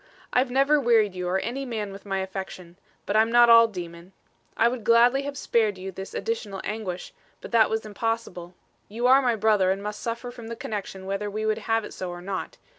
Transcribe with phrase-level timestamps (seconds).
[0.33, 4.13] I've never wearied you or any man with my affection; but I'm not all demon.
[4.57, 8.55] I would gladly have spared you this additional anguish; but that was impossible.
[8.87, 11.93] You are my brother and must suffer from the connection whether we would have it
[11.93, 12.57] so or not.